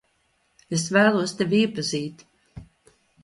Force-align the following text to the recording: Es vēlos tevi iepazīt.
Es 0.77 0.85
vēlos 0.95 1.35
tevi 1.41 1.59
iepazīt. 1.65 2.25